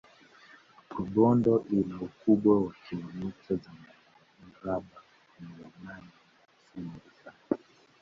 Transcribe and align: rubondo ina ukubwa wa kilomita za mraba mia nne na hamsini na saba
rubondo 0.95 1.53
ina 1.77 1.95
ukubwa 2.07 2.51
wa 2.63 2.71
kilomita 2.83 3.51
za 3.63 3.71
mraba 4.47 4.99
mia 5.39 5.67
nne 5.67 5.67
na 5.83 5.91
hamsini 5.93 6.89
na 7.03 7.09
saba 7.19 7.55